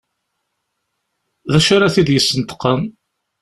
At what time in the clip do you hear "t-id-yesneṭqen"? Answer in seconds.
1.93-2.81